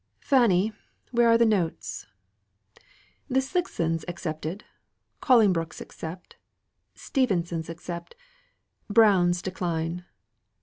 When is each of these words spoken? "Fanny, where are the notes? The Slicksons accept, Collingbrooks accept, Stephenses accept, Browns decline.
"Fanny, 0.21 0.73
where 1.11 1.27
are 1.27 1.37
the 1.37 1.45
notes? 1.45 2.07
The 3.29 3.39
Slicksons 3.39 4.03
accept, 4.07 4.47
Collingbrooks 5.21 5.79
accept, 5.79 6.37
Stephenses 6.95 7.69
accept, 7.69 8.15
Browns 8.89 9.43
decline. 9.43 10.05